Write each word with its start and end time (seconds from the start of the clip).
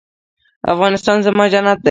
افغانستان 0.73 1.17
زما 1.27 1.45
جنت 1.53 1.77
دی؟ 1.77 1.79